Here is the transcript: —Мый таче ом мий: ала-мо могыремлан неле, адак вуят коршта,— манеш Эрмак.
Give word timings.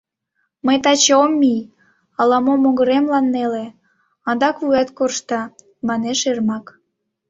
—Мый 0.65 0.77
таче 0.83 1.13
ом 1.23 1.31
мий: 1.41 1.61
ала-мо 2.19 2.53
могыремлан 2.63 3.25
неле, 3.33 3.65
адак 4.29 4.55
вуят 4.63 4.89
коршта,— 4.97 5.41
манеш 5.87 6.19
Эрмак. 6.31 6.65